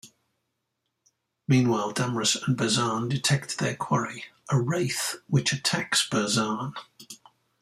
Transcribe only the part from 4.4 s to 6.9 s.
a "Wraith" which attacks Burzaan.